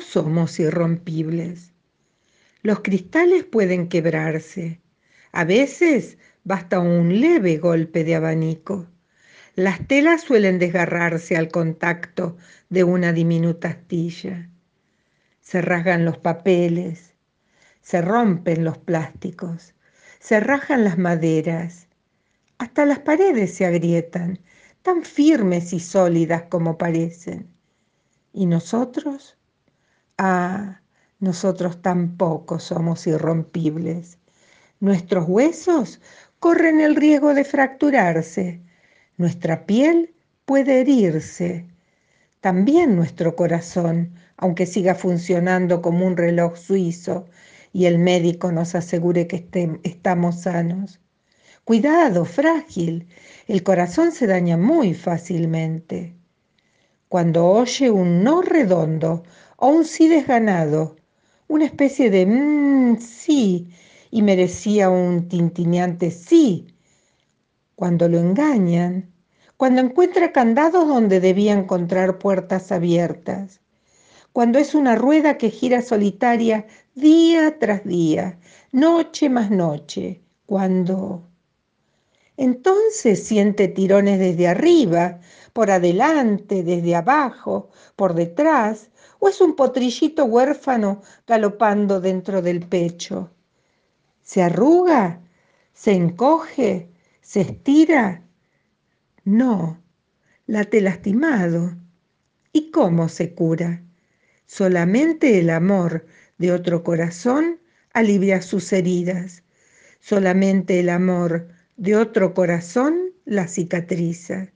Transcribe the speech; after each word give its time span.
somos 0.00 0.58
irrompibles. 0.58 1.74
Los 2.62 2.80
cristales 2.80 3.44
pueden 3.44 3.88
quebrarse. 3.88 4.80
A 5.32 5.44
veces 5.44 6.16
basta 6.44 6.80
un 6.80 7.20
leve 7.20 7.58
golpe 7.58 8.02
de 8.02 8.14
abanico. 8.14 8.88
Las 9.54 9.86
telas 9.86 10.22
suelen 10.22 10.58
desgarrarse 10.58 11.36
al 11.36 11.50
contacto 11.50 12.38
de 12.70 12.84
una 12.84 13.12
diminuta 13.12 13.68
astilla. 13.68 14.48
Se 15.42 15.60
rasgan 15.60 16.06
los 16.06 16.16
papeles, 16.16 17.14
se 17.82 18.00
rompen 18.00 18.64
los 18.64 18.78
plásticos, 18.78 19.74
se 20.18 20.40
rajan 20.40 20.84
las 20.84 20.96
maderas, 20.96 21.86
hasta 22.58 22.86
las 22.86 23.00
paredes 23.00 23.54
se 23.54 23.66
agrietan, 23.66 24.40
tan 24.80 25.04
firmes 25.04 25.74
y 25.74 25.80
sólidas 25.80 26.44
como 26.44 26.78
parecen. 26.78 27.48
¿Y 28.32 28.46
nosotros? 28.46 29.35
Ah, 30.18 30.82
nosotros 31.20 31.80
tampoco 31.82 32.58
somos 32.58 33.06
irrompibles. 33.06 34.18
Nuestros 34.80 35.26
huesos 35.28 36.00
corren 36.40 36.80
el 36.80 36.96
riesgo 36.96 37.34
de 37.34 37.44
fracturarse, 37.44 38.62
nuestra 39.18 39.66
piel 39.66 40.14
puede 40.46 40.80
herirse, 40.80 41.66
también 42.40 42.96
nuestro 42.96 43.36
corazón, 43.36 44.14
aunque 44.36 44.66
siga 44.66 44.94
funcionando 44.94 45.82
como 45.82 46.06
un 46.06 46.16
reloj 46.16 46.56
suizo, 46.56 47.26
y 47.72 47.86
el 47.86 47.98
médico 47.98 48.52
nos 48.52 48.74
asegure 48.74 49.26
que 49.28 49.48
estamos 49.84 50.42
sanos. 50.42 51.00
Cuidado, 51.64 52.24
frágil, 52.26 53.08
el 53.48 53.62
corazón 53.64 54.12
se 54.12 54.26
daña 54.26 54.56
muy 54.56 54.94
fácilmente. 54.94 56.16
Cuando 57.08 57.46
oye 57.46 57.90
un 57.90 58.24
no 58.24 58.42
redondo 58.42 59.22
o 59.56 59.68
un 59.68 59.84
sí 59.84 60.08
desganado, 60.08 60.96
una 61.48 61.64
especie 61.64 62.10
de 62.10 62.26
mmm, 62.26 62.96
sí, 62.98 63.70
y 64.10 64.22
merecía 64.22 64.90
un 64.90 65.28
tintineante 65.28 66.10
sí. 66.10 66.66
Cuando 67.76 68.08
lo 68.08 68.18
engañan, 68.18 69.12
cuando 69.56 69.82
encuentra 69.82 70.32
candados 70.32 70.88
donde 70.88 71.20
debía 71.20 71.52
encontrar 71.52 72.18
puertas 72.18 72.72
abiertas, 72.72 73.60
cuando 74.32 74.58
es 74.58 74.74
una 74.74 74.96
rueda 74.96 75.38
que 75.38 75.50
gira 75.50 75.82
solitaria 75.82 76.66
día 76.94 77.58
tras 77.58 77.84
día, 77.84 78.38
noche 78.72 79.28
más 79.30 79.50
noche, 79.50 80.22
cuando... 80.46 81.28
Entonces 82.36 83.26
siente 83.26 83.68
tirones 83.68 84.18
desde 84.18 84.48
arriba, 84.48 85.20
por 85.52 85.70
adelante, 85.70 86.62
desde 86.62 86.94
abajo, 86.94 87.70
por 87.96 88.14
detrás, 88.14 88.90
o 89.18 89.28
es 89.28 89.40
un 89.40 89.56
potrillito 89.56 90.26
huérfano 90.26 91.00
galopando 91.26 92.00
dentro 92.00 92.42
del 92.42 92.66
pecho. 92.66 93.30
Se 94.22 94.42
arruga, 94.42 95.20
se 95.72 95.92
encoge, 95.92 96.90
se 97.22 97.40
estira. 97.40 98.22
No, 99.24 99.82
late 100.46 100.80
lastimado. 100.80 101.76
¿Y 102.52 102.70
cómo 102.70 103.08
se 103.08 103.34
cura? 103.34 103.82
Solamente 104.46 105.38
el 105.38 105.50
amor 105.50 106.06
de 106.38 106.52
otro 106.52 106.82
corazón 106.82 107.60
alivia 107.92 108.42
sus 108.42 108.72
heridas. 108.72 109.42
Solamente 110.00 110.80
el 110.80 110.90
amor 110.90 111.48
de 111.76 111.96
otro 111.96 112.34
corazón 112.34 113.12
la 113.24 113.48
cicatriza. 113.48 114.52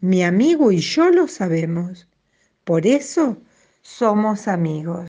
Mi 0.00 0.22
amigo 0.22 0.72
y 0.72 0.78
yo 0.78 1.10
lo 1.10 1.28
sabemos. 1.28 2.08
Por 2.64 2.86
eso 2.86 3.42
somos 3.82 4.48
amigos. 4.48 5.04